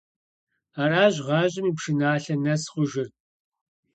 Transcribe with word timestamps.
Аращ 0.81 1.15
гъащӀэм 1.25 1.65
и 1.69 1.71
пшыналъэ 1.77 2.35
нэс 2.43 2.63
хъужыр. 2.71 3.07